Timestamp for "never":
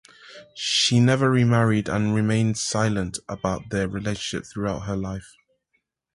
0.99-1.29